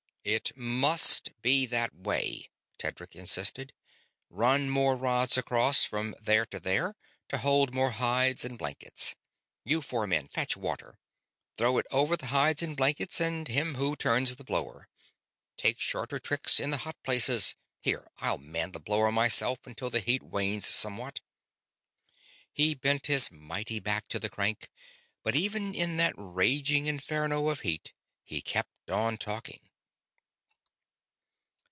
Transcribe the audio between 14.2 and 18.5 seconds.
the blower. Take shorter tricks in the hot places here, I'll